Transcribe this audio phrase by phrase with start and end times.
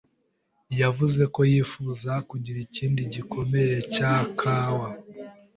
[0.81, 3.63] yavuze ko yifuza kugira ikindi gikombe
[3.95, 4.89] cya kawa.